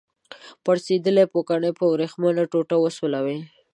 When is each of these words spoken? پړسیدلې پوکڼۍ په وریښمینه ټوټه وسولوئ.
پړسیدلې 0.63 1.23
پوکڼۍ 1.31 1.71
په 1.79 1.83
وریښمینه 1.91 2.43
ټوټه 2.51 2.75
وسولوئ. 2.79 3.37